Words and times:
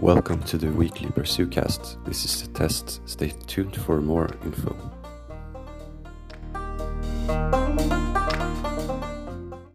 Welcome 0.00 0.42
to 0.44 0.56
the 0.56 0.68
weekly 0.68 1.08
PursueCast. 1.08 2.06
This 2.06 2.24
is 2.24 2.48
the 2.48 2.48
test. 2.54 3.06
Stay 3.06 3.34
tuned 3.46 3.76
for 3.76 4.00
more 4.00 4.30
info. 4.42 4.74